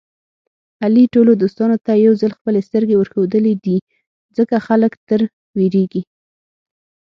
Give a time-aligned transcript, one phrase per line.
[0.83, 3.77] علي ټولو دوستانو ته یوځل خپلې سترګې ورښودلې دي.
[4.37, 5.21] ځکه خلک تر
[5.57, 6.01] وېرېږي.